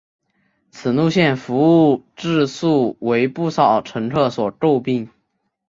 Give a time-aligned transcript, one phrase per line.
[0.71, 5.11] 此路线服务质素为不少乘客所诟病。